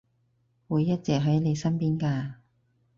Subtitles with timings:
[0.67, 2.33] 會一直喺你身邊㗎